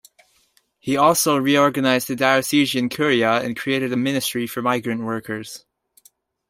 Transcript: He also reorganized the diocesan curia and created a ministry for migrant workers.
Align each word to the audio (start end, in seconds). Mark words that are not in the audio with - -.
He 0.79 0.97
also 0.97 1.37
reorganized 1.37 2.07
the 2.07 2.15
diocesan 2.15 2.89
curia 2.89 3.33
and 3.45 3.55
created 3.55 3.93
a 3.93 3.97
ministry 3.97 4.47
for 4.47 4.63
migrant 4.63 5.01
workers. 5.03 5.63